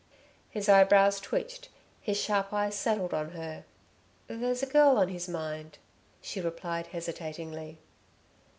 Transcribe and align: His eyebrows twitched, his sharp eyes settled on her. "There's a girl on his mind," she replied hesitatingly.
His 0.49 0.67
eyebrows 0.67 1.19
twitched, 1.19 1.69
his 2.01 2.19
sharp 2.19 2.51
eyes 2.51 2.73
settled 2.73 3.13
on 3.13 3.33
her. 3.33 3.65
"There's 4.25 4.63
a 4.63 4.65
girl 4.65 4.97
on 4.97 5.09
his 5.09 5.29
mind," 5.29 5.77
she 6.23 6.41
replied 6.41 6.87
hesitatingly. 6.87 7.77